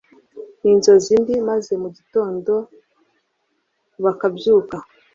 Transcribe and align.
ninzozi 0.61 1.11
mbi 1.21 1.35
maze 1.49 1.71
mugitondo 1.81 2.53
bakabyuka 4.03 4.77